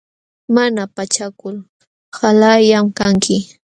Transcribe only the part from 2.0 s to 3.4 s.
qalallam kanki.